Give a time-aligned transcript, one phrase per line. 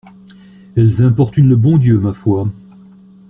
[0.75, 2.47] Elles importunent le bon Dieu, ma foi!